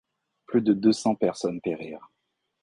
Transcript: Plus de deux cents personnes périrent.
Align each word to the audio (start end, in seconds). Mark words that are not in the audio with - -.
Plus 0.47 0.63
de 0.63 0.73
deux 0.73 0.93
cents 0.93 1.13
personnes 1.13 1.61
périrent. 1.61 2.09